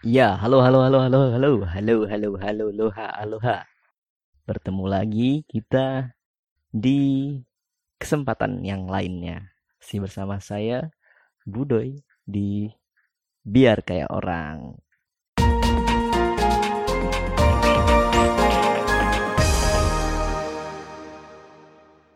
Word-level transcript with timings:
Ya, 0.00 0.32
halo, 0.32 0.64
halo, 0.64 0.80
halo, 0.80 1.04
halo, 1.04 1.20
halo, 1.28 1.50
halo, 1.68 2.08
halo, 2.08 2.30
halo, 2.40 2.66
loha, 2.72 3.12
aloha. 3.20 3.68
Bertemu 4.48 4.88
lagi 4.88 5.44
kita 5.44 6.16
di 6.72 7.36
kesempatan 8.00 8.64
yang 8.64 8.88
lainnya. 8.88 9.52
Si 9.76 10.00
bersama 10.00 10.40
saya, 10.40 10.88
Budoy, 11.44 12.00
di 12.24 12.72
Biar 13.44 13.84
Kayak 13.84 14.08
Orang. 14.08 14.80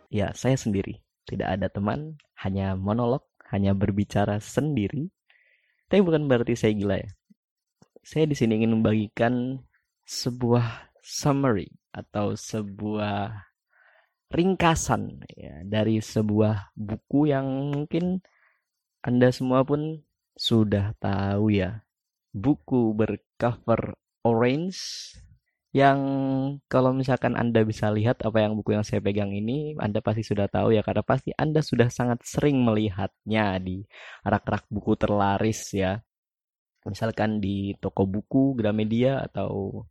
Ya, 0.08 0.32
saya 0.32 0.56
sendiri. 0.56 1.04
Tidak 1.28 1.60
ada 1.60 1.68
teman, 1.68 2.16
hanya 2.40 2.80
monolog, 2.80 3.28
hanya 3.52 3.76
berbicara 3.76 4.40
sendiri. 4.40 5.12
Tapi 5.92 6.00
bukan 6.00 6.24
berarti 6.32 6.56
saya 6.56 6.72
gila 6.72 6.96
ya 6.96 7.12
saya 8.04 8.28
di 8.28 8.36
sini 8.36 8.60
ingin 8.60 8.76
membagikan 8.76 9.56
sebuah 10.04 10.92
summary 11.00 11.72
atau 11.88 12.36
sebuah 12.36 13.32
ringkasan 14.28 15.24
ya 15.32 15.64
dari 15.64 16.04
sebuah 16.04 16.76
buku 16.76 17.32
yang 17.32 17.72
mungkin 17.72 18.20
Anda 19.00 19.32
semua 19.32 19.64
pun 19.64 20.04
sudah 20.36 20.92
tahu 21.00 21.48
ya. 21.56 21.80
Buku 22.34 22.92
bercover 22.92 23.96
orange 24.26 25.14
yang 25.72 25.98
kalau 26.68 26.92
misalkan 26.92 27.40
Anda 27.40 27.64
bisa 27.64 27.88
lihat 27.88 28.20
apa 28.20 28.44
yang 28.44 28.52
buku 28.58 28.76
yang 28.76 28.84
saya 28.84 29.00
pegang 29.00 29.32
ini, 29.32 29.80
Anda 29.80 30.04
pasti 30.04 30.20
sudah 30.26 30.44
tahu 30.52 30.76
ya 30.76 30.84
karena 30.84 31.00
pasti 31.00 31.32
Anda 31.40 31.64
sudah 31.64 31.88
sangat 31.88 32.20
sering 32.20 32.60
melihatnya 32.60 33.56
di 33.64 33.80
rak-rak 34.28 34.68
buku 34.68 34.92
terlaris 34.98 35.72
ya 35.72 36.04
misalkan 36.88 37.40
di 37.40 37.74
toko 37.80 38.04
buku 38.04 38.54
Gramedia 38.56 39.24
atau 39.24 39.84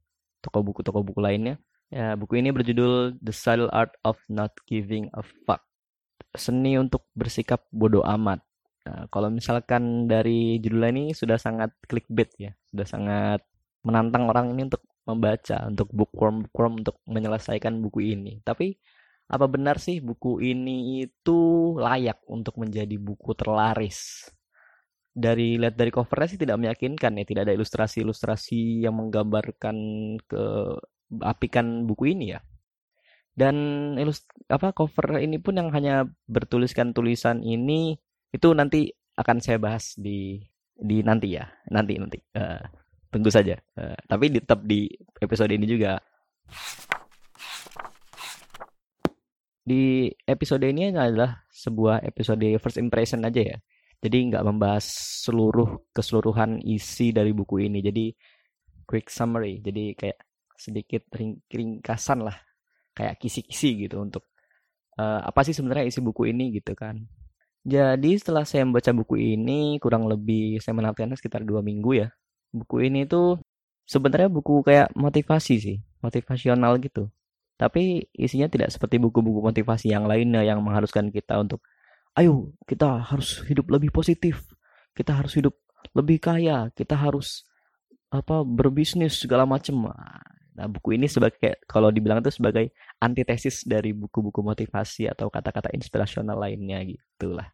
toko 0.44 0.60
buku-toko 0.62 1.02
buku 1.02 1.20
lainnya. 1.24 1.58
Ya, 1.94 2.18
buku 2.18 2.42
ini 2.42 2.50
berjudul 2.50 3.22
The 3.22 3.34
Subtle 3.34 3.70
Art 3.70 3.94
of 4.02 4.18
Not 4.26 4.58
Giving 4.66 5.14
a 5.14 5.22
Fuck. 5.22 5.62
Seni 6.34 6.82
untuk 6.82 7.06
bersikap 7.14 7.70
bodoh 7.70 8.02
amat. 8.02 8.42
Nah, 8.84 9.06
kalau 9.14 9.30
misalkan 9.30 10.10
dari 10.10 10.58
judul 10.58 10.90
ini 10.90 11.04
sudah 11.14 11.38
sangat 11.38 11.72
clickbait 11.86 12.34
ya, 12.36 12.52
sudah 12.74 12.88
sangat 12.90 13.40
menantang 13.86 14.28
orang 14.28 14.52
ini 14.58 14.68
untuk 14.68 14.84
membaca, 15.06 15.70
untuk 15.70 15.88
bookworm 15.94 16.48
bookworm 16.48 16.74
untuk 16.82 16.98
menyelesaikan 17.08 17.80
buku 17.80 18.16
ini. 18.16 18.42
Tapi 18.42 18.76
apa 19.30 19.46
benar 19.48 19.80
sih 19.80 20.04
buku 20.04 20.44
ini 20.44 21.06
itu 21.08 21.40
layak 21.80 22.26
untuk 22.28 22.60
menjadi 22.60 22.96
buku 23.00 23.32
terlaris? 23.38 24.28
Dari 25.14 25.62
lihat 25.62 25.78
dari 25.78 25.94
covernya 25.94 26.28
sih 26.34 26.42
tidak 26.42 26.58
meyakinkan 26.58 27.22
ya 27.22 27.24
tidak 27.24 27.42
ada 27.46 27.54
ilustrasi-ilustrasi 27.54 28.82
yang 28.82 28.98
menggambarkan 28.98 29.78
ke 30.26 30.44
apikan 31.22 31.86
buku 31.86 32.18
ini 32.18 32.34
ya. 32.34 32.42
Dan 33.34 33.56
ilust 33.98 34.30
apa 34.50 34.74
cover 34.74 35.22
ini 35.22 35.38
pun 35.38 35.58
yang 35.58 35.70
hanya 35.74 36.06
bertuliskan 36.26 36.94
tulisan 36.94 37.42
ini 37.46 37.98
itu 38.34 38.48
nanti 38.58 38.90
akan 39.14 39.38
saya 39.42 39.62
bahas 39.62 39.94
di 39.98 40.42
di 40.74 41.06
nanti 41.06 41.38
ya 41.38 41.46
nanti 41.70 41.94
nanti. 42.02 42.18
Uh, 42.34 42.62
tunggu 43.14 43.30
saja. 43.30 43.54
Uh, 43.78 43.98
tapi 44.10 44.34
tetap 44.34 44.66
di 44.66 44.90
episode 45.22 45.54
ini 45.54 45.66
juga. 45.70 46.02
Di 49.64 50.12
episode 50.28 50.66
ini 50.68 50.92
adalah 50.92 51.46
sebuah 51.54 52.04
episode 52.04 52.44
first 52.60 52.82
impression 52.82 53.24
aja 53.24 53.56
ya 53.56 53.58
jadi 54.04 54.18
nggak 54.36 54.44
membahas 54.44 54.84
seluruh 55.24 55.88
keseluruhan 55.96 56.60
isi 56.60 57.16
dari 57.16 57.32
buku 57.32 57.64
ini. 57.72 57.80
Jadi 57.80 58.12
quick 58.84 59.08
summary. 59.08 59.64
Jadi 59.64 59.96
kayak 59.96 60.20
sedikit 60.60 61.08
ring 61.16 61.40
ringkasan 61.48 62.20
lah, 62.28 62.36
kayak 62.92 63.16
kisi-kisi 63.16 63.88
gitu 63.88 64.04
untuk 64.04 64.28
uh, 65.00 65.24
apa 65.24 65.48
sih 65.48 65.56
sebenarnya 65.56 65.88
isi 65.88 66.04
buku 66.04 66.28
ini 66.36 66.52
gitu 66.60 66.76
kan. 66.76 67.00
Jadi 67.64 68.20
setelah 68.20 68.44
saya 68.44 68.68
membaca 68.68 68.92
buku 68.92 69.40
ini 69.40 69.80
kurang 69.80 70.04
lebih 70.12 70.60
saya 70.60 70.76
menantikannya 70.76 71.16
sekitar 71.16 71.48
dua 71.48 71.64
minggu 71.64 72.04
ya. 72.04 72.12
Buku 72.52 72.84
ini 72.84 73.08
tuh 73.08 73.40
sebenarnya 73.88 74.28
buku 74.28 74.68
kayak 74.68 74.92
motivasi 75.00 75.56
sih, 75.64 75.78
motivasional 76.04 76.76
gitu. 76.84 77.08
Tapi 77.56 78.04
isinya 78.12 78.52
tidak 78.52 78.68
seperti 78.76 79.00
buku-buku 79.00 79.40
motivasi 79.40 79.96
yang 79.96 80.04
lainnya 80.12 80.44
yang 80.44 80.60
mengharuskan 80.60 81.08
kita 81.08 81.40
untuk 81.40 81.64
ayo 82.18 82.54
kita 82.70 83.02
harus 83.04 83.42
hidup 83.46 83.70
lebih 83.74 83.90
positif. 83.90 84.46
Kita 84.94 85.18
harus 85.18 85.34
hidup 85.38 85.58
lebih 85.98 86.22
kaya. 86.22 86.70
Kita 86.74 86.98
harus 86.98 87.46
apa 88.14 88.46
berbisnis 88.46 89.18
segala 89.18 89.50
macam 89.50 89.90
nah 90.54 90.70
buku 90.70 91.02
ini 91.02 91.10
sebagai 91.10 91.66
kalau 91.66 91.90
dibilang 91.90 92.22
itu 92.22 92.30
sebagai 92.30 92.78
antitesis 93.02 93.66
dari 93.66 93.90
buku-buku 93.90 94.46
motivasi 94.46 95.10
atau 95.10 95.26
kata-kata 95.34 95.74
inspirasional 95.74 96.38
lainnya 96.38 96.86
gitulah. 96.86 97.50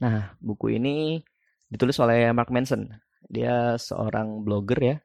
Nah 0.00 0.32
buku 0.40 0.80
ini 0.80 1.20
ditulis 1.68 2.00
oleh 2.00 2.32
Mark 2.32 2.48
Manson. 2.48 2.88
Dia 3.28 3.76
seorang 3.76 4.40
blogger 4.48 4.80
ya. 4.80 4.96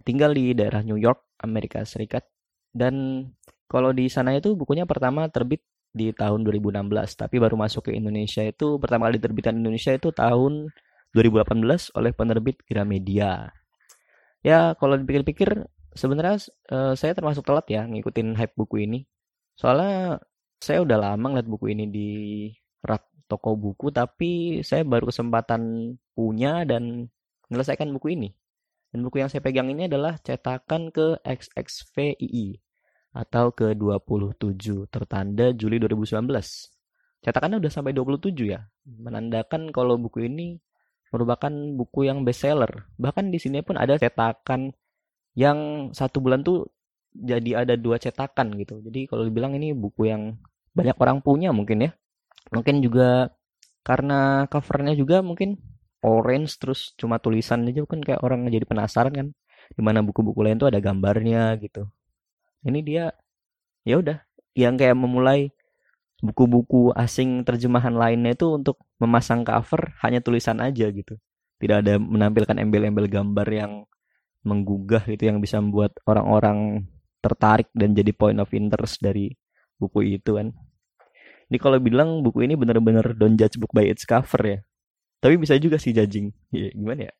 Tinggal 0.00 0.32
di 0.32 0.56
daerah 0.56 0.80
New 0.80 0.96
York 0.96 1.36
Amerika 1.44 1.84
Serikat. 1.84 2.24
Dan 2.72 3.26
kalau 3.68 3.92
di 3.92 4.08
sana 4.08 4.32
itu 4.32 4.56
bukunya 4.56 4.88
pertama 4.88 5.28
terbit 5.28 5.60
di 5.92 6.12
tahun 6.16 6.44
2016, 6.44 6.88
tapi 7.20 7.36
baru 7.36 7.56
masuk 7.60 7.88
ke 7.88 7.92
Indonesia 7.96 8.40
itu 8.40 8.80
pertama 8.80 9.08
kali 9.08 9.20
diterbitkan 9.20 9.56
di 9.56 9.60
Indonesia 9.64 9.92
itu 9.92 10.08
tahun 10.12 10.72
2018 11.12 11.92
oleh 11.96 12.12
penerbit 12.16 12.64
Gramedia. 12.64 13.52
Ya, 14.40 14.72
kalau 14.80 14.96
dipikir-pikir 14.96 15.68
sebenarnya 15.92 16.40
uh, 16.72 16.94
saya 16.96 17.12
termasuk 17.12 17.44
telat 17.44 17.68
ya 17.68 17.84
ngikutin 17.84 18.36
hype 18.40 18.56
buku 18.56 18.88
ini. 18.88 19.04
Soalnya 19.58 20.22
saya 20.60 20.84
udah 20.84 20.96
lama 20.96 21.36
ngeliat 21.36 21.48
buku 21.48 21.74
ini 21.76 21.84
di 21.92 22.08
rak 22.84 23.04
toko 23.28 23.52
buku, 23.52 23.92
tapi 23.92 24.60
saya 24.64 24.80
baru 24.84 25.12
kesempatan 25.12 25.92
punya 26.16 26.64
dan 26.64 27.12
menyelesaikan 27.52 27.92
buku 27.92 28.16
ini. 28.16 28.28
Dan 28.88 29.04
buku 29.04 29.20
yang 29.20 29.28
saya 29.28 29.44
pegang 29.44 29.68
ini 29.68 29.84
adalah 29.90 30.16
cetakan 30.16 30.88
ke 30.88 31.20
XXVII 31.20 32.67
atau 33.18 33.50
ke-27 33.50 34.86
tertanda 34.94 35.50
Juli 35.50 35.82
2019. 35.82 36.30
Cetakannya 37.18 37.58
udah 37.58 37.72
sampai 37.74 37.90
27 37.90 38.46
ya. 38.46 38.62
Menandakan 38.86 39.74
kalau 39.74 39.98
buku 39.98 40.30
ini 40.30 40.62
merupakan 41.10 41.50
buku 41.50 42.06
yang 42.06 42.22
bestseller. 42.22 42.86
Bahkan 42.94 43.34
di 43.34 43.42
sini 43.42 43.66
pun 43.66 43.74
ada 43.74 43.98
cetakan 43.98 44.70
yang 45.34 45.90
satu 45.90 46.22
bulan 46.22 46.46
tuh 46.46 46.70
jadi 47.10 47.66
ada 47.66 47.74
dua 47.74 47.98
cetakan 47.98 48.54
gitu. 48.54 48.78
Jadi 48.86 49.10
kalau 49.10 49.26
dibilang 49.26 49.58
ini 49.58 49.74
buku 49.74 50.06
yang 50.06 50.38
banyak 50.70 50.94
orang 51.02 51.18
punya 51.18 51.50
mungkin 51.50 51.90
ya. 51.90 51.90
Mungkin 52.54 52.86
juga 52.86 53.34
karena 53.82 54.46
covernya 54.46 54.94
juga 54.94 55.26
mungkin 55.26 55.58
orange 56.06 56.54
terus 56.62 56.94
cuma 56.94 57.18
tulisan 57.18 57.66
aja 57.66 57.82
kan 57.82 57.98
kayak 57.98 58.22
orang 58.22 58.46
jadi 58.46 58.62
penasaran 58.62 59.10
kan. 59.10 59.28
Di 59.74 59.82
mana 59.82 60.06
buku-buku 60.06 60.38
lain 60.46 60.62
tuh 60.62 60.70
ada 60.70 60.78
gambarnya 60.78 61.58
gitu 61.58 61.90
ini 62.66 62.80
dia 62.82 63.14
ya 63.86 64.00
udah 64.00 64.18
yang 64.58 64.74
kayak 64.74 64.98
memulai 64.98 65.54
buku-buku 66.18 66.90
asing 66.98 67.46
terjemahan 67.46 67.94
lainnya 67.94 68.34
itu 68.34 68.58
untuk 68.58 68.82
memasang 68.98 69.46
cover 69.46 69.94
hanya 70.02 70.18
tulisan 70.18 70.58
aja 70.58 70.90
gitu. 70.90 71.14
Tidak 71.58 71.76
ada 71.82 71.94
menampilkan 71.98 72.58
embel-embel 72.58 73.06
gambar 73.06 73.48
yang 73.50 73.72
menggugah 74.42 75.06
gitu 75.06 75.30
yang 75.30 75.38
bisa 75.38 75.58
membuat 75.58 75.94
orang-orang 76.06 76.86
tertarik 77.18 77.70
dan 77.74 77.94
jadi 77.94 78.14
point 78.14 78.38
of 78.38 78.50
interest 78.54 79.02
dari 79.02 79.34
buku 79.78 80.18
itu 80.18 80.38
kan. 80.38 80.54
Ini 81.48 81.58
kalau 81.58 81.78
bilang 81.80 82.20
buku 82.22 82.44
ini 82.44 82.54
benar-benar 82.58 83.14
don't 83.14 83.38
judge 83.38 83.56
book 83.58 83.72
by 83.74 83.86
its 83.86 84.06
cover 84.06 84.42
ya. 84.42 84.58
Tapi 85.18 85.34
bisa 85.38 85.58
juga 85.58 85.78
sih 85.78 85.94
judging. 85.94 86.30
Ya 86.54 86.70
gimana 86.74 87.10
ya? 87.10 87.14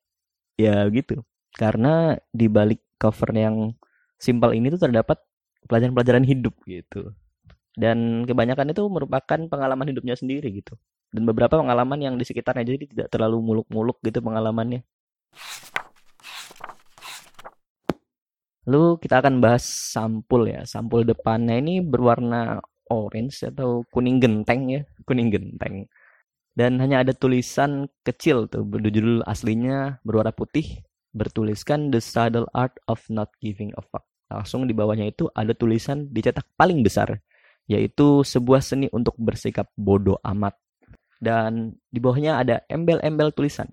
Ya 0.59 0.75
gitu. 0.91 1.23
Karena 1.55 2.15
di 2.31 2.47
balik 2.47 2.83
cover 2.99 3.31
yang 3.35 3.73
simpel 4.19 4.55
ini 4.55 4.71
tuh 4.71 4.79
terdapat 4.87 5.19
pelajaran-pelajaran 5.67 6.23
hidup 6.23 6.55
gitu. 6.63 7.11
Dan 7.75 8.27
kebanyakan 8.27 8.75
itu 8.75 8.83
merupakan 8.91 9.39
pengalaman 9.47 9.87
hidupnya 9.87 10.15
sendiri 10.19 10.51
gitu. 10.51 10.75
Dan 11.09 11.25
beberapa 11.25 11.57
pengalaman 11.57 11.99
yang 11.99 12.15
di 12.19 12.25
sekitarnya 12.27 12.67
jadi 12.67 12.85
tidak 12.85 13.07
terlalu 13.09 13.41
muluk-muluk 13.41 13.97
gitu 14.03 14.21
pengalamannya. 14.21 14.85
Lalu 18.69 19.01
kita 19.01 19.23
akan 19.23 19.41
bahas 19.41 19.65
sampul 19.65 20.45
ya. 20.45 20.61
Sampul 20.67 21.01
depannya 21.07 21.57
ini 21.57 21.81
berwarna 21.81 22.61
orange 22.91 23.47
atau 23.47 23.81
kuning 23.89 24.21
genteng 24.21 24.69
ya, 24.69 24.81
kuning 25.07 25.33
genteng. 25.33 25.89
Dan 26.53 26.77
hanya 26.83 27.01
ada 27.01 27.15
tulisan 27.15 27.87
kecil 28.03 28.51
tuh 28.51 28.67
berjudul 28.67 29.23
aslinya 29.23 30.03
berwarna 30.03 30.35
putih 30.35 30.83
bertuliskan 31.15 31.89
The 31.89 32.03
Subtle 32.03 32.49
Art 32.53 32.77
of 32.85 33.01
Not 33.09 33.33
Giving 33.41 33.73
a 33.73 33.81
Fuck 33.81 34.05
langsung 34.29 34.69
di 34.69 34.73
bawahnya 34.77 35.09
itu 35.09 35.27
ada 35.33 35.51
tulisan 35.57 36.05
dicetak 36.09 36.45
paling 36.53 36.85
besar 36.85 37.17
yaitu 37.69 38.25
sebuah 38.25 38.61
seni 38.61 38.89
untuk 38.93 39.13
bersikap 39.17 39.69
bodoh 39.77 40.17
amat 40.25 40.57
dan 41.21 41.75
di 41.91 41.99
bawahnya 42.01 42.39
ada 42.41 42.55
embel-embel 42.71 43.33
tulisan 43.35 43.69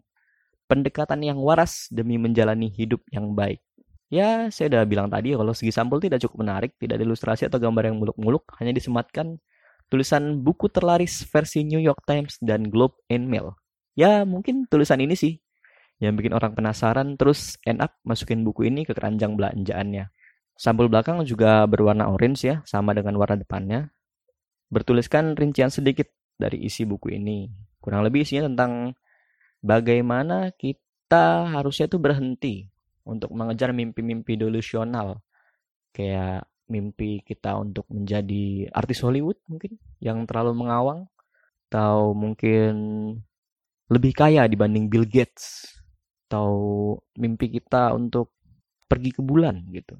pendekatan 0.66 1.22
yang 1.22 1.38
waras 1.38 1.86
demi 1.94 2.18
menjalani 2.18 2.68
hidup 2.70 3.00
yang 3.14 3.32
baik. 3.32 3.62
Ya, 4.06 4.50
saya 4.54 4.70
udah 4.70 4.82
bilang 4.86 5.10
tadi 5.10 5.34
kalau 5.34 5.50
segi 5.50 5.74
sampul 5.74 5.98
tidak 5.98 6.22
cukup 6.22 6.46
menarik, 6.46 6.78
tidak 6.78 7.02
ada 7.02 7.04
ilustrasi 7.06 7.50
atau 7.50 7.58
gambar 7.58 7.90
yang 7.90 7.98
muluk-muluk, 7.98 8.46
hanya 8.62 8.70
disematkan 8.70 9.42
tulisan 9.90 10.42
buku 10.42 10.70
terlaris 10.70 11.26
versi 11.26 11.66
New 11.66 11.82
York 11.82 12.06
Times 12.06 12.38
dan 12.38 12.70
Globe 12.70 12.94
and 13.10 13.26
Mail. 13.26 13.58
Ya, 13.98 14.22
mungkin 14.22 14.66
tulisan 14.70 15.02
ini 15.02 15.18
sih 15.18 15.42
yang 15.96 16.12
bikin 16.12 16.36
orang 16.36 16.52
penasaran 16.52 17.16
terus 17.16 17.56
end 17.64 17.80
up 17.80 17.96
masukin 18.04 18.44
buku 18.44 18.68
ini 18.68 18.84
ke 18.86 18.92
keranjang 18.94 19.34
belanjaannya. 19.34 20.12
Sampul 20.56 20.88
belakang 20.88 21.20
juga 21.28 21.68
berwarna 21.68 22.08
orange 22.08 22.48
ya, 22.48 22.56
sama 22.64 22.96
dengan 22.96 23.20
warna 23.20 23.36
depannya. 23.36 23.92
Bertuliskan 24.72 25.36
rincian 25.36 25.68
sedikit 25.68 26.08
dari 26.40 26.64
isi 26.64 26.88
buku 26.88 27.12
ini. 27.12 27.46
Kurang 27.78 28.02
lebih 28.02 28.24
isinya 28.24 28.48
tentang 28.48 28.96
bagaimana 29.60 30.50
kita 30.56 31.52
harusnya 31.52 31.86
tuh 31.86 32.00
berhenti 32.00 32.66
untuk 33.04 33.30
mengejar 33.36 33.76
mimpi-mimpi 33.76 34.40
delusional. 34.40 35.20
Kayak 35.92 36.48
mimpi 36.66 37.22
kita 37.22 37.54
untuk 37.60 37.86
menjadi 37.92 38.66
artis 38.74 39.04
Hollywood 39.04 39.38
mungkin 39.46 39.78
yang 40.02 40.26
terlalu 40.26 40.66
mengawang 40.66 41.06
atau 41.70 42.10
mungkin 42.10 42.74
lebih 43.86 44.12
kaya 44.18 44.50
dibanding 44.50 44.90
Bill 44.90 45.06
Gates 45.06 45.70
atau 46.26 46.50
mimpi 47.14 47.46
kita 47.54 47.94
untuk 47.94 48.34
pergi 48.90 49.14
ke 49.14 49.22
bulan 49.22 49.62
gitu. 49.70 49.94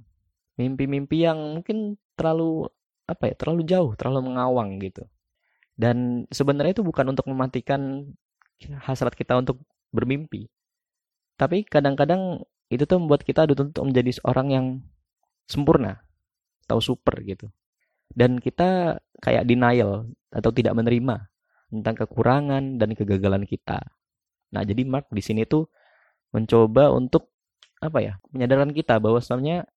Mimpi-mimpi 0.57 1.25
yang 1.29 1.61
mungkin 1.61 2.01
terlalu 2.17 2.69
apa 3.07 3.33
ya, 3.33 3.35
terlalu 3.37 3.63
jauh, 3.69 3.93
terlalu 3.95 4.33
mengawang 4.33 4.81
gitu. 4.83 5.05
Dan 5.77 6.25
sebenarnya 6.33 6.81
itu 6.81 6.85
bukan 6.85 7.13
untuk 7.13 7.29
mematikan 7.29 8.09
hasrat 8.81 9.13
kita 9.13 9.37
untuk 9.37 9.61
bermimpi. 9.93 10.49
Tapi 11.37 11.69
kadang-kadang 11.69 12.41
itu 12.73 12.89
tuh 12.89 12.99
membuat 12.99 13.23
kita 13.23 13.45
dituntut 13.47 13.85
menjadi 13.85 14.17
seorang 14.19 14.49
yang 14.51 14.67
sempurna 15.47 16.01
atau 16.67 16.81
super 16.81 17.21
gitu. 17.23 17.53
Dan 18.11 18.41
kita 18.41 18.99
kayak 19.21 19.45
denial 19.45 20.09
atau 20.33 20.51
tidak 20.51 20.73
menerima 20.75 21.29
tentang 21.71 21.95
kekurangan 21.95 22.81
dan 22.81 22.97
kegagalan 22.97 23.45
kita. 23.45 23.83
Nah, 24.55 24.63
jadi 24.65 24.83
Mark 24.89 25.13
di 25.13 25.21
sini 25.21 25.45
tuh 25.45 25.69
mencoba 26.33 26.91
untuk 26.95 27.31
apa 27.77 28.01
ya 28.01 28.15
menyadarkan 28.33 28.73
kita 28.73 28.97
bahwa 28.97 29.21
sebenarnya 29.21 29.69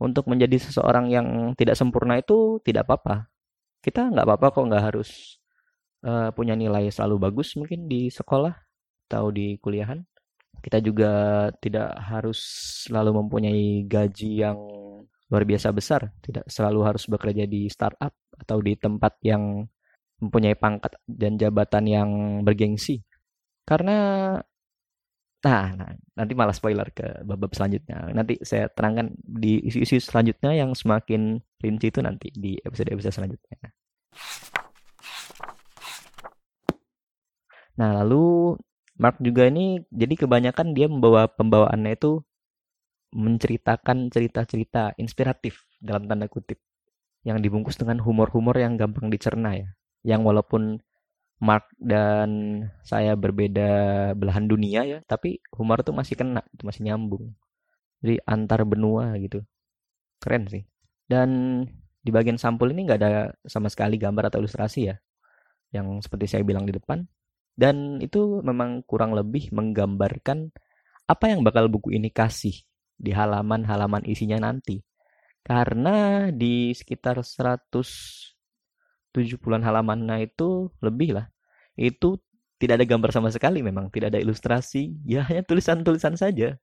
untuk 0.00 0.26
menjadi 0.26 0.58
seseorang 0.58 1.06
yang 1.12 1.26
tidak 1.54 1.78
sempurna 1.78 2.18
itu 2.18 2.58
tidak 2.66 2.88
apa-apa. 2.88 3.30
Kita 3.84 4.10
nggak 4.10 4.26
apa-apa 4.26 4.46
kok 4.50 4.64
nggak 4.66 4.84
harus 4.92 5.10
uh, 6.04 6.30
punya 6.34 6.58
nilai 6.58 6.88
selalu 6.90 7.30
bagus 7.30 7.54
mungkin 7.54 7.86
di 7.86 8.08
sekolah 8.10 8.54
atau 9.08 9.30
di 9.30 9.60
kuliahan. 9.60 10.02
Kita 10.64 10.80
juga 10.80 11.12
tidak 11.60 11.92
harus 12.00 12.40
selalu 12.88 13.20
mempunyai 13.20 13.84
gaji 13.84 14.30
yang 14.40 14.56
luar 15.28 15.44
biasa 15.44 15.68
besar. 15.76 16.08
Tidak 16.24 16.48
selalu 16.48 16.80
harus 16.88 17.04
bekerja 17.04 17.44
di 17.44 17.68
startup 17.68 18.16
atau 18.32 18.58
di 18.64 18.72
tempat 18.78 19.20
yang 19.20 19.66
mempunyai 20.24 20.56
pangkat 20.56 20.96
dan 21.04 21.36
jabatan 21.36 21.84
yang 21.84 22.10
bergengsi. 22.46 23.04
Karena 23.68 24.36
Nah, 25.44 25.76
nah, 25.76 25.92
nanti 26.16 26.32
malah 26.32 26.56
spoiler 26.56 26.88
ke 26.88 27.20
bab-bab 27.20 27.52
selanjutnya. 27.52 28.08
Nanti 28.16 28.40
saya 28.40 28.72
terangkan 28.72 29.12
di 29.20 29.60
isu-isu 29.68 30.00
selanjutnya 30.00 30.56
yang 30.56 30.72
semakin 30.72 31.36
rinci 31.60 31.92
itu 31.92 32.00
nanti 32.00 32.32
di 32.32 32.56
episode-episode 32.64 33.12
selanjutnya. 33.12 33.56
Nah, 37.76 37.90
lalu 38.00 38.56
Mark 38.96 39.20
juga 39.20 39.50
ini 39.50 39.84
jadi 39.92 40.14
kebanyakan 40.24 40.72
dia 40.72 40.86
membawa 40.88 41.28
pembawaannya 41.28 41.92
itu 41.92 42.22
menceritakan 43.14 44.08
cerita-cerita 44.08 44.96
inspiratif 44.96 45.66
dalam 45.78 46.08
tanda 46.08 46.24
kutip 46.30 46.58
yang 47.26 47.42
dibungkus 47.42 47.76
dengan 47.76 48.00
humor-humor 48.00 48.56
yang 48.56 48.80
gampang 48.80 49.12
dicerna 49.12 49.60
ya. 49.60 49.68
Yang 50.06 50.20
walaupun 50.24 50.62
Mark 51.44 51.68
dan 51.76 52.30
saya 52.80 53.12
berbeda 53.20 53.70
belahan 54.16 54.48
dunia 54.48 54.88
ya, 54.88 54.98
tapi 55.04 55.44
humor 55.52 55.84
tuh 55.84 55.92
masih 55.92 56.16
kena, 56.16 56.40
itu 56.56 56.64
masih 56.64 56.88
nyambung. 56.88 57.36
Jadi 58.00 58.16
antar 58.24 58.64
benua 58.64 59.12
gitu. 59.20 59.44
Keren 60.24 60.48
sih. 60.48 60.64
Dan 61.04 61.60
di 62.00 62.08
bagian 62.08 62.40
sampul 62.40 62.72
ini 62.72 62.88
nggak 62.88 63.00
ada 63.00 63.12
sama 63.44 63.68
sekali 63.68 64.00
gambar 64.00 64.32
atau 64.32 64.40
ilustrasi 64.40 64.80
ya. 64.88 64.96
Yang 65.68 66.08
seperti 66.08 66.26
saya 66.32 66.42
bilang 66.48 66.64
di 66.64 66.72
depan. 66.72 67.04
Dan 67.52 68.00
itu 68.00 68.40
memang 68.40 68.80
kurang 68.88 69.12
lebih 69.12 69.52
menggambarkan 69.52 70.48
apa 71.04 71.24
yang 71.28 71.44
bakal 71.44 71.68
buku 71.68 71.92
ini 71.92 72.08
kasih 72.08 72.56
di 72.96 73.12
halaman-halaman 73.12 74.08
isinya 74.08 74.40
nanti. 74.40 74.80
Karena 75.44 76.32
di 76.32 76.72
sekitar 76.72 77.20
100 77.20 78.32
70-an 79.14 79.62
halamannya 79.62 80.26
itu 80.26 80.74
lebih 80.82 81.14
lah. 81.14 81.33
Itu 81.74 82.18
tidak 82.58 82.80
ada 82.80 82.86
gambar 82.86 83.10
sama 83.10 83.28
sekali 83.34 83.60
memang, 83.60 83.90
tidak 83.90 84.14
ada 84.14 84.20
ilustrasi, 84.22 85.02
ya 85.04 85.26
hanya 85.26 85.42
tulisan-tulisan 85.42 86.14
saja. 86.14 86.54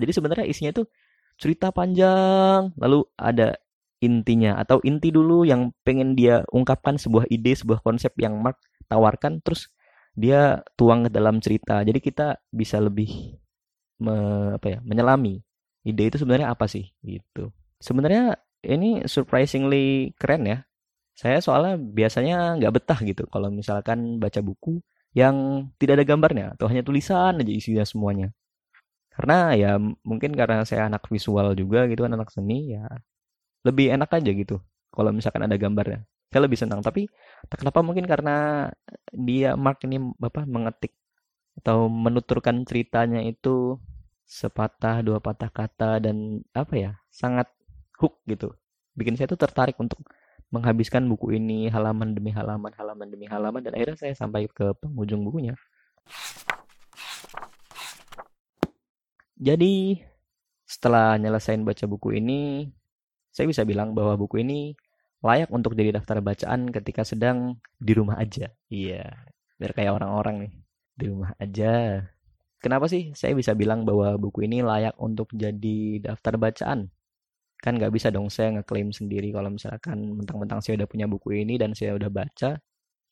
Jadi 0.00 0.10
sebenarnya 0.16 0.48
isinya 0.48 0.72
itu 0.74 0.88
cerita 1.36 1.70
panjang, 1.70 2.72
lalu 2.76 3.04
ada 3.20 3.56
intinya 4.00 4.56
atau 4.56 4.80
inti 4.80 5.12
dulu 5.12 5.44
yang 5.44 5.76
pengen 5.84 6.16
dia 6.16 6.40
ungkapkan 6.48 6.96
sebuah 6.96 7.28
ide, 7.28 7.52
sebuah 7.52 7.84
konsep 7.84 8.16
yang 8.16 8.40
Mark 8.40 8.56
tawarkan, 8.88 9.44
terus 9.44 9.68
dia 10.16 10.64
tuang 10.74 11.06
ke 11.06 11.10
dalam 11.12 11.38
cerita. 11.44 11.84
Jadi 11.84 12.00
kita 12.00 12.40
bisa 12.48 12.80
lebih 12.80 13.36
me, 14.00 14.16
apa 14.56 14.66
ya, 14.66 14.78
menyelami 14.80 15.44
ide 15.84 16.08
itu 16.08 16.16
sebenarnya 16.16 16.52
apa 16.52 16.64
sih 16.64 16.88
gitu. 17.04 17.52
Sebenarnya 17.80 18.40
ini 18.64 19.04
surprisingly 19.08 20.12
keren 20.16 20.44
ya 20.48 20.58
saya 21.14 21.38
soalnya 21.44 21.76
biasanya 21.76 22.56
nggak 22.58 22.72
betah 22.80 22.98
gitu 23.04 23.24
kalau 23.28 23.48
misalkan 23.52 24.16
baca 24.22 24.40
buku 24.40 24.80
yang 25.12 25.66
tidak 25.76 26.00
ada 26.00 26.06
gambarnya 26.06 26.46
atau 26.54 26.70
hanya 26.70 26.82
tulisan 26.86 27.42
aja 27.42 27.52
isinya 27.52 27.84
semuanya. 27.84 28.30
Karena 29.12 29.52
ya 29.58 29.70
mungkin 30.06 30.32
karena 30.38 30.62
saya 30.64 30.88
anak 30.88 31.10
visual 31.10 31.52
juga 31.58 31.84
gitu 31.90 32.06
kan 32.06 32.14
anak 32.14 32.30
seni 32.32 32.78
ya 32.78 32.86
lebih 33.66 33.92
enak 33.92 34.10
aja 34.16 34.30
gitu 34.32 34.56
kalau 34.94 35.10
misalkan 35.12 35.44
ada 35.46 35.56
gambarnya. 35.58 36.06
Saya 36.30 36.46
lebih 36.46 36.58
senang 36.62 36.80
tapi 36.80 37.10
kenapa 37.50 37.82
mungkin 37.82 38.06
karena 38.06 38.70
dia 39.10 39.58
Mark 39.58 39.82
ini 39.82 39.98
Bapak 39.98 40.46
mengetik 40.46 40.94
atau 41.58 41.90
menuturkan 41.90 42.62
ceritanya 42.64 43.20
itu 43.26 43.76
sepatah 44.30 45.02
dua 45.02 45.18
patah 45.18 45.50
kata 45.50 45.98
dan 45.98 46.40
apa 46.54 46.74
ya 46.78 46.92
sangat 47.10 47.50
hook 47.98 48.22
gitu 48.30 48.54
bikin 48.94 49.18
saya 49.18 49.26
tuh 49.26 49.42
tertarik 49.42 49.74
untuk 49.82 49.98
menghabiskan 50.50 51.06
buku 51.06 51.38
ini 51.38 51.70
halaman 51.70 52.14
demi 52.14 52.34
halaman, 52.34 52.74
halaman 52.74 53.06
demi 53.06 53.26
halaman, 53.30 53.62
dan 53.62 53.78
akhirnya 53.78 53.98
saya 53.98 54.14
sampai 54.18 54.50
ke 54.50 54.74
penghujung 54.82 55.22
bukunya. 55.22 55.54
Jadi, 59.40 59.96
setelah 60.66 61.16
nyelesain 61.16 61.64
baca 61.64 61.86
buku 61.88 62.18
ini, 62.20 62.68
saya 63.30 63.46
bisa 63.46 63.62
bilang 63.64 63.94
bahwa 63.94 64.18
buku 64.18 64.42
ini 64.42 64.74
layak 65.22 65.48
untuk 65.54 65.78
jadi 65.78 65.96
daftar 65.96 66.20
bacaan 66.20 66.68
ketika 66.68 67.06
sedang 67.06 67.56
di 67.78 67.92
rumah 67.94 68.18
aja. 68.20 68.52
Iya, 68.68 69.06
biar 69.56 69.72
kayak 69.72 69.96
orang-orang 69.96 70.36
nih, 70.44 70.54
di 70.98 71.04
rumah 71.08 71.32
aja. 71.40 72.04
Kenapa 72.60 72.90
sih 72.92 73.16
saya 73.16 73.32
bisa 73.32 73.56
bilang 73.56 73.88
bahwa 73.88 74.20
buku 74.20 74.44
ini 74.44 74.60
layak 74.60 74.92
untuk 75.00 75.32
jadi 75.32 76.04
daftar 76.04 76.36
bacaan? 76.36 76.92
Kan 77.60 77.76
nggak 77.76 77.92
bisa 77.92 78.08
dong 78.08 78.32
saya 78.32 78.56
ngeklaim 78.56 78.88
sendiri 78.88 79.30
kalau 79.36 79.52
misalkan 79.52 80.16
mentang-mentang 80.16 80.64
saya 80.64 80.80
udah 80.80 80.88
punya 80.88 81.04
buku 81.04 81.44
ini 81.44 81.60
dan 81.60 81.76
saya 81.76 81.92
udah 81.92 82.08
baca 82.08 82.56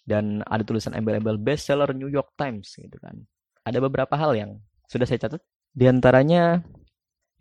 dan 0.09 0.41
ada 0.49 0.65
tulisan 0.65 0.97
embel-embel 0.97 1.37
bestseller 1.37 1.93
New 1.93 2.09
York 2.09 2.33
Times 2.41 2.73
gitu 2.81 2.97
kan. 2.97 3.29
Ada 3.69 3.85
beberapa 3.85 4.17
hal 4.17 4.33
yang 4.33 4.51
sudah 4.89 5.05
saya 5.05 5.21
catat. 5.21 5.45
Di 5.77 5.85
antaranya 5.85 6.65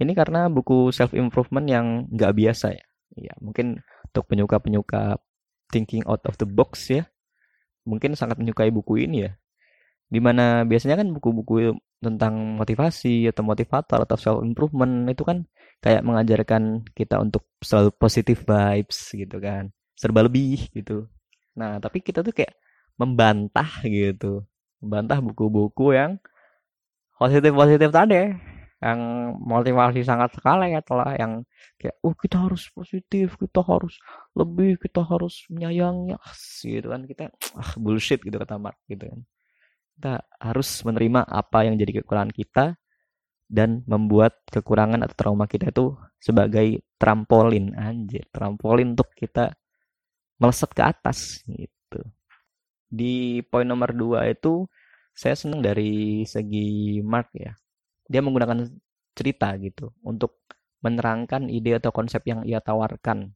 ini 0.03 0.11
karena 0.11 0.51
buku 0.51 0.91
self 0.91 1.15
improvement 1.15 1.63
yang 1.63 2.11
nggak 2.11 2.35
biasa 2.35 2.75
ya. 2.75 2.85
Ya 3.15 3.33
mungkin 3.39 3.79
untuk 4.11 4.27
penyuka-penyuka 4.27 5.15
thinking 5.71 6.03
out 6.03 6.19
of 6.27 6.35
the 6.35 6.43
box 6.43 6.91
ya. 6.91 7.07
Mungkin 7.87 8.19
sangat 8.19 8.35
menyukai 8.35 8.67
buku 8.67 9.07
ini 9.07 9.31
ya. 9.31 9.31
Di 10.11 10.19
mana 10.19 10.67
biasanya 10.67 10.99
kan 10.99 11.15
buku-buku 11.15 11.71
tentang 12.03 12.59
motivasi 12.59 13.31
atau 13.31 13.47
motivator 13.47 14.03
atau 14.03 14.17
self 14.19 14.39
improvement 14.43 15.07
itu 15.07 15.23
kan 15.23 15.47
kayak 15.83 16.01
mengajarkan 16.05 16.85
kita 16.97 17.21
untuk 17.21 17.45
selalu 17.61 17.93
positif 17.95 18.43
vibes 18.43 19.13
gitu 19.13 19.37
kan. 19.37 19.69
Serba 19.97 20.25
lebih 20.25 20.69
gitu. 20.73 21.09
Nah 21.57 21.81
tapi 21.81 22.01
kita 22.01 22.21
tuh 22.25 22.33
kayak 22.33 22.53
membantah 22.97 23.69
gitu. 23.85 24.45
Membantah 24.81 25.19
buku-buku 25.21 25.93
yang 25.97 26.21
positif 27.17 27.49
positif 27.53 27.89
tadi 27.89 28.29
yang 28.77 28.99
motivasi 29.41 30.05
sangat 30.05 30.37
sekali 30.37 30.69
ya 30.77 30.85
telah 30.85 31.17
yang 31.17 31.41
kayak 31.81 31.97
oh 32.05 32.13
kita 32.13 32.45
harus 32.45 32.69
positif 32.69 33.33
kita 33.41 33.65
harus 33.65 33.97
lebih 34.37 34.77
kita 34.77 35.01
harus 35.01 35.49
menyayangi 35.49 36.13
gitu 36.61 36.93
kan 36.93 37.01
kita 37.09 37.33
ah 37.57 37.73
bullshit 37.73 38.21
gitu 38.21 38.37
kata 38.37 38.61
Mark 38.61 38.77
gitu 38.85 39.09
kan. 39.09 39.21
Kita 39.97 40.13
harus 40.37 40.69
menerima 40.85 41.25
apa 41.25 41.65
yang 41.65 41.73
jadi 41.81 42.01
kekurangan 42.01 42.29
kita 42.29 42.77
dan 43.47 43.83
membuat 43.87 44.43
kekurangan 44.51 45.07
atau 45.07 45.15
trauma 45.15 45.47
kita 45.47 45.71
itu 45.71 45.95
sebagai 46.19 46.83
trampolin 46.99 47.71
anjir, 47.79 48.27
trampolin 48.29 48.93
untuk 48.93 49.15
kita 49.15 49.55
melesat 50.37 50.71
ke 50.75 50.83
atas 50.83 51.41
gitu. 51.47 52.01
Di 52.87 53.41
poin 53.47 53.67
nomor 53.67 53.95
dua 53.95 54.27
itu 54.27 54.67
saya 55.15 55.33
senang 55.33 55.63
dari 55.63 56.23
segi 56.27 56.99
Mark 57.01 57.31
ya. 57.33 57.55
Dia 58.07 58.21
menggunakan 58.21 58.67
cerita 59.17 59.55
gitu 59.57 59.95
untuk 60.03 60.43
menerangkan 60.83 61.49
ide 61.49 61.81
atau 61.81 61.89
konsep 61.89 62.21
yang 62.29 62.45
ia 62.45 62.61
tawarkan 62.61 63.33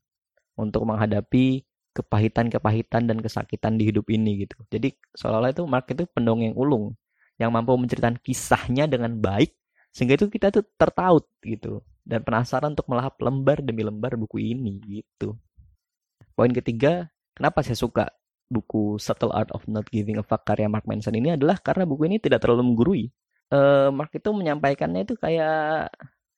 untuk 0.53 0.85
menghadapi 0.85 1.65
kepahitan-kepahitan 1.91 3.09
dan 3.09 3.17
kesakitan 3.19 3.75
di 3.75 3.91
hidup 3.91 4.07
ini 4.07 4.45
gitu. 4.47 4.61
Jadi 4.71 4.95
seolah-olah 5.17 5.51
itu 5.51 5.63
Mark 5.67 5.91
itu 5.91 6.07
pendongeng 6.11 6.55
ulung 6.55 6.95
yang 7.35 7.51
mampu 7.51 7.73
menceritakan 7.75 8.21
kisahnya 8.21 8.85
dengan 8.85 9.17
baik 9.17 9.51
sehingga 9.91 10.15
itu 10.19 10.27
kita 10.31 10.51
tuh 10.51 10.63
tertaut 10.79 11.27
gitu 11.43 11.83
dan 12.07 12.23
penasaran 12.25 12.73
untuk 12.73 12.87
melahap 12.89 13.15
lembar 13.21 13.61
demi 13.61 13.85
lembar 13.85 14.17
buku 14.17 14.41
ini 14.41 14.81
gitu. 14.81 15.37
Poin 16.33 16.49
ketiga, 16.49 17.11
kenapa 17.37 17.61
saya 17.61 17.77
suka 17.77 18.09
buku 18.51 18.97
Subtle 18.97 19.31
Art 19.31 19.51
of 19.53 19.63
Not 19.67 19.87
Giving 19.91 20.19
a 20.19 20.25
Fuck 20.25 20.47
karya 20.47 20.67
Mark 20.67 20.87
Manson 20.89 21.15
ini 21.15 21.35
adalah 21.35 21.59
karena 21.59 21.85
buku 21.85 22.07
ini 22.09 22.17
tidak 22.17 22.43
terlalu 22.43 22.73
menggurui. 22.73 23.03
Uh, 23.51 23.91
Mark 23.91 24.15
itu 24.15 24.31
menyampaikannya 24.31 25.03
itu 25.03 25.15
kayak 25.19 25.91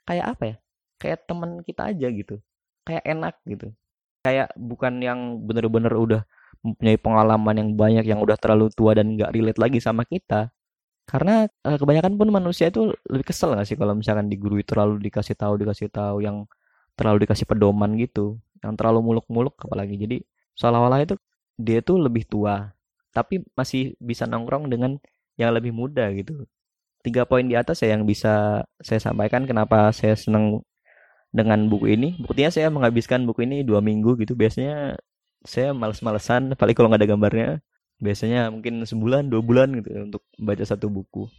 kayak 0.03 0.25
apa 0.33 0.43
ya? 0.43 0.55
Kayak 0.97 1.19
teman 1.29 1.61
kita 1.61 1.93
aja 1.93 2.07
gitu. 2.09 2.35
Kayak 2.83 3.03
enak 3.05 3.35
gitu 3.47 3.71
kayak 4.23 4.55
bukan 4.55 5.03
yang 5.03 5.19
bener-bener 5.43 5.91
udah 5.91 6.21
mempunyai 6.63 6.95
pengalaman 6.95 7.55
yang 7.59 7.69
banyak 7.75 8.05
yang 8.07 8.19
udah 8.23 8.39
terlalu 8.39 8.71
tua 8.71 8.95
dan 8.95 9.19
nggak 9.19 9.35
relate 9.35 9.59
lagi 9.59 9.79
sama 9.83 10.07
kita 10.07 10.47
karena 11.03 11.47
uh, 11.67 11.77
kebanyakan 11.77 12.15
pun 12.15 12.29
manusia 12.31 12.71
itu 12.71 12.95
lebih 13.11 13.27
kesel 13.27 13.53
nggak 13.53 13.67
sih 13.67 13.77
kalau 13.79 13.93
misalkan 13.97 14.31
digurui 14.31 14.63
terlalu 14.63 15.03
dikasih 15.03 15.35
tahu 15.35 15.59
dikasih 15.59 15.91
tahu 15.91 16.23
yang 16.23 16.47
terlalu 16.95 17.27
dikasih 17.27 17.45
pedoman 17.49 17.95
gitu 17.99 18.39
yang 18.63 18.73
terlalu 18.79 19.03
muluk-muluk 19.03 19.55
apalagi 19.59 19.99
jadi 19.99 20.17
seolah-olah 20.55 21.03
itu 21.03 21.15
dia 21.59 21.83
tuh 21.83 21.99
lebih 21.99 22.23
tua 22.25 22.71
tapi 23.11 23.43
masih 23.53 23.93
bisa 23.99 24.23
nongkrong 24.25 24.71
dengan 24.71 24.97
yang 25.35 25.51
lebih 25.51 25.75
muda 25.75 26.07
gitu 26.15 26.47
tiga 27.03 27.27
poin 27.27 27.43
di 27.43 27.55
atas 27.59 27.83
ya 27.83 27.93
yang 27.93 28.07
bisa 28.07 28.63
saya 28.79 28.99
sampaikan 29.03 29.43
kenapa 29.43 29.91
saya 29.91 30.15
senang 30.15 30.63
dengan 31.33 31.65
buku 31.67 31.97
ini. 31.97 32.15
Buktinya 32.21 32.53
saya 32.53 32.69
menghabiskan 32.69 33.25
buku 33.25 33.43
ini 33.49 33.65
dua 33.65 33.81
minggu 33.81 34.15
gitu. 34.21 34.37
Biasanya 34.37 35.01
saya 35.43 35.73
males-malesan, 35.73 36.53
paling 36.55 36.75
kalau 36.77 36.87
nggak 36.93 37.01
ada 37.03 37.09
gambarnya. 37.09 37.49
Biasanya 38.03 38.51
mungkin 38.51 38.83
sebulan, 38.83 39.31
dua 39.31 39.39
bulan 39.39 39.71
gitu 39.79 39.89
ya, 39.95 40.01
untuk 40.03 40.23
baca 40.35 40.63
satu 40.67 40.91
buku. 40.91 41.31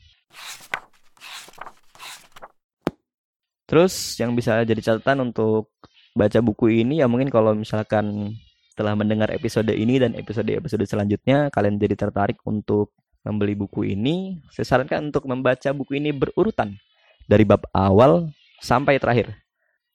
Terus 3.68 4.16
yang 4.16 4.32
bisa 4.32 4.64
jadi 4.64 4.80
catatan 4.80 5.28
untuk 5.28 5.68
baca 6.16 6.38
buku 6.40 6.80
ini 6.80 7.02
ya 7.02 7.10
mungkin 7.10 7.26
kalau 7.28 7.52
misalkan 7.58 8.38
setelah 8.70 8.94
mendengar 8.94 9.28
episode 9.34 9.70
ini 9.70 9.98
dan 9.98 10.14
episode-episode 10.14 10.86
selanjutnya 10.86 11.50
kalian 11.50 11.76
jadi 11.76 11.98
tertarik 11.98 12.38
untuk 12.46 12.94
membeli 13.24 13.56
buku 13.56 13.88
ini, 13.96 14.44
saya 14.52 14.68
sarankan 14.68 15.08
untuk 15.08 15.24
membaca 15.24 15.72
buku 15.72 15.96
ini 15.96 16.12
berurutan 16.12 16.76
dari 17.24 17.42
bab 17.48 17.64
awal 17.72 18.28
sampai 18.60 19.00
terakhir. 19.00 19.32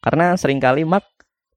Karena 0.01 0.33
sering 0.33 0.57
kali 0.57 0.81
Mark 0.83 1.05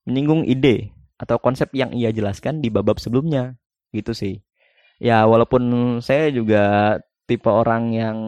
menyinggung 0.04 0.44
ide 0.44 0.92
atau 1.16 1.40
konsep 1.40 1.70
yang 1.72 1.94
ia 1.96 2.12
jelaskan 2.12 2.60
di 2.60 2.68
bab-bab 2.68 3.00
sebelumnya. 3.00 3.56
Gitu 3.94 4.12
sih. 4.12 4.34
Ya 5.02 5.26
walaupun 5.26 5.98
saya 5.98 6.30
juga 6.30 6.96
tipe 7.26 7.50
orang 7.50 7.90
yang 7.90 8.18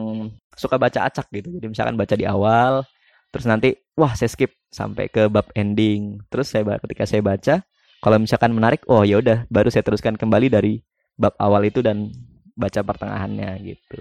suka 0.59 0.75
baca 0.75 1.07
acak 1.07 1.31
gitu. 1.31 1.55
Jadi 1.55 1.71
misalkan 1.71 1.95
baca 1.95 2.15
di 2.19 2.27
awal, 2.27 2.83
terus 3.31 3.47
nanti 3.47 3.79
wah 3.95 4.11
saya 4.11 4.27
skip 4.27 4.51
sampai 4.67 5.07
ke 5.07 5.31
bab 5.31 5.47
ending. 5.55 6.19
Terus 6.27 6.51
saya 6.51 6.75
ketika 6.83 7.07
saya 7.07 7.23
baca, 7.23 7.63
kalau 8.03 8.17
misalkan 8.19 8.51
menarik, 8.51 8.83
oh 8.91 9.07
ya 9.07 9.23
udah 9.23 9.47
baru 9.47 9.71
saya 9.71 9.87
teruskan 9.87 10.19
kembali 10.19 10.51
dari 10.51 10.83
bab 11.15 11.35
awal 11.39 11.63
itu 11.63 11.79
dan 11.79 12.11
baca 12.59 12.83
pertengahannya 12.83 13.55
gitu. 13.63 13.99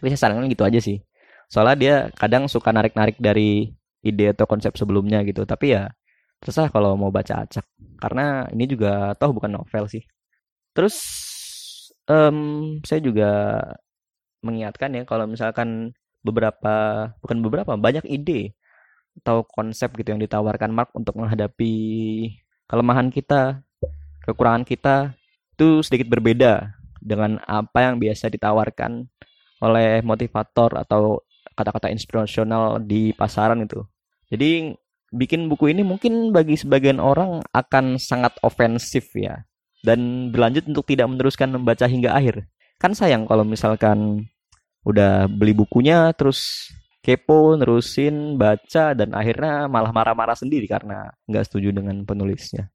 Tapi 0.00 0.06
saya 0.16 0.20
sarankan 0.28 0.48
gitu 0.48 0.64
aja 0.64 0.80
sih. 0.80 1.04
Soalnya 1.52 1.76
dia 1.76 1.94
kadang 2.16 2.48
suka 2.48 2.72
narik-narik 2.72 3.20
dari 3.20 3.76
ide 4.00 4.32
atau 4.32 4.48
konsep 4.48 4.72
sebelumnya 4.76 5.20
gitu 5.28 5.44
tapi 5.44 5.76
ya 5.76 5.92
terserah 6.40 6.72
kalau 6.72 6.96
mau 6.96 7.12
baca 7.12 7.44
acak 7.44 7.64
karena 8.00 8.48
ini 8.52 8.64
juga 8.64 9.12
toh 9.20 9.32
bukan 9.36 9.60
novel 9.60 9.84
sih 9.92 10.00
terus 10.72 10.96
um, 12.10 12.38
saya 12.82 12.98
juga 12.98 13.30
mengingatkan 14.42 14.90
ya 14.98 15.02
kalau 15.06 15.30
misalkan 15.30 15.94
beberapa 16.26 17.08
bukan 17.22 17.38
beberapa 17.40 17.72
banyak 17.78 18.04
ide 18.10 18.58
atau 19.22 19.46
konsep 19.46 19.94
gitu 19.94 20.16
yang 20.16 20.22
ditawarkan 20.22 20.74
Mark 20.74 20.90
untuk 20.96 21.16
menghadapi 21.16 21.72
kelemahan 22.66 23.08
kita 23.12 23.62
kekurangan 24.24 24.64
kita 24.66 24.96
itu 25.56 25.84
sedikit 25.84 26.08
berbeda 26.08 26.72
dengan 27.00 27.40
apa 27.44 27.90
yang 27.90 27.96
biasa 28.00 28.28
ditawarkan 28.32 29.08
oleh 29.60 30.00
motivator 30.00 30.72
atau 30.76 31.20
kata-kata 31.52 31.92
inspirasional 31.92 32.80
di 32.80 33.12
pasaran 33.12 33.60
itu. 33.64 33.84
Jadi 34.32 34.72
bikin 35.12 35.50
buku 35.52 35.72
ini 35.74 35.84
mungkin 35.84 36.32
bagi 36.32 36.56
sebagian 36.56 36.96
orang 36.96 37.44
akan 37.52 38.00
sangat 38.00 38.32
ofensif 38.40 39.10
ya 39.12 39.42
dan 39.80 40.30
berlanjut 40.32 40.68
untuk 40.68 40.84
tidak 40.88 41.08
meneruskan 41.08 41.56
membaca 41.56 41.86
hingga 41.88 42.12
akhir. 42.12 42.44
Kan 42.80 42.92
sayang 42.96 43.28
kalau 43.28 43.44
misalkan 43.44 44.28
udah 44.84 45.28
beli 45.28 45.52
bukunya 45.52 46.08
terus 46.16 46.72
kepo 47.00 47.56
nerusin 47.56 48.36
baca 48.36 48.92
dan 48.92 49.16
akhirnya 49.16 49.68
malah 49.68 49.92
marah-marah 49.92 50.36
sendiri 50.36 50.68
karena 50.68 51.08
nggak 51.28 51.44
setuju 51.48 51.72
dengan 51.72 52.04
penulisnya. 52.04 52.68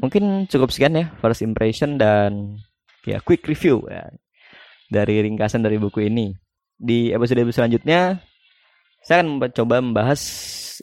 Mungkin 0.00 0.48
cukup 0.48 0.72
sekian 0.72 0.96
ya 0.96 1.12
first 1.20 1.44
impression 1.44 2.00
dan 2.00 2.56
ya 3.04 3.20
quick 3.20 3.44
review 3.44 3.84
ya 3.88 4.08
dari 4.90 5.22
ringkasan 5.24 5.64
dari 5.64 5.76
buku 5.76 6.08
ini. 6.08 6.34
Di 6.80 7.12
episode 7.12 7.44
selanjutnya, 7.52 8.18
saya 9.04 9.20
akan 9.20 9.36
mencoba 9.36 9.84
membahas 9.84 10.20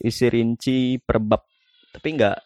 isi 0.01 0.25
rinci 0.29 1.01
per 1.01 1.17
bab. 1.17 1.43
Tapi 1.91 2.07
nggak 2.17 2.37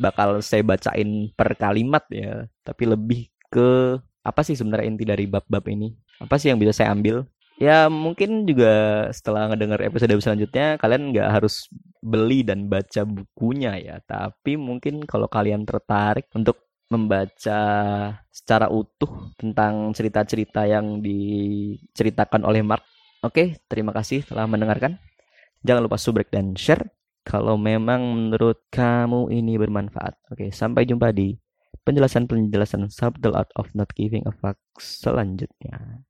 bakal 0.00 0.40
saya 0.40 0.64
bacain 0.64 1.28
per 1.36 1.54
kalimat 1.60 2.04
ya. 2.08 2.48
Tapi 2.64 2.84
lebih 2.88 3.28
ke 3.52 4.00
apa 4.24 4.40
sih 4.44 4.56
sebenarnya 4.56 4.86
inti 4.88 5.04
dari 5.04 5.24
bab-bab 5.28 5.64
ini? 5.68 5.92
Apa 6.20 6.36
sih 6.36 6.52
yang 6.52 6.60
bisa 6.60 6.72
saya 6.72 6.92
ambil? 6.92 7.24
Ya 7.60 7.92
mungkin 7.92 8.48
juga 8.48 9.04
setelah 9.12 9.52
ngedenger 9.52 9.84
episode 9.92 10.16
selanjutnya 10.16 10.80
kalian 10.80 11.12
nggak 11.12 11.28
harus 11.28 11.68
beli 12.00 12.40
dan 12.40 12.72
baca 12.72 13.04
bukunya 13.04 13.76
ya. 13.76 13.96
Tapi 14.00 14.56
mungkin 14.56 15.04
kalau 15.04 15.28
kalian 15.28 15.68
tertarik 15.68 16.24
untuk 16.32 16.56
membaca 16.90 17.60
secara 18.32 18.66
utuh 18.66 19.30
tentang 19.38 19.92
cerita-cerita 19.94 20.66
yang 20.66 21.04
diceritakan 21.04 22.42
oleh 22.48 22.64
Mark. 22.64 22.82
Oke, 23.20 23.60
terima 23.68 23.92
kasih 23.92 24.24
telah 24.24 24.48
mendengarkan. 24.48 24.96
Jangan 25.60 25.84
lupa 25.84 26.00
subrek 26.00 26.32
dan 26.32 26.56
share 26.56 26.88
kalau 27.30 27.54
memang 27.54 28.02
menurut 28.02 28.58
kamu 28.74 29.30
ini 29.30 29.54
bermanfaat. 29.54 30.18
Oke, 30.34 30.50
sampai 30.50 30.82
jumpa 30.82 31.14
di 31.14 31.38
penjelasan-penjelasan 31.86 32.90
Subtle 32.90 33.38
Art 33.38 33.54
of 33.54 33.70
Not 33.70 33.94
Giving 33.94 34.26
a 34.26 34.34
Fuck 34.34 34.58
selanjutnya. 34.82 36.02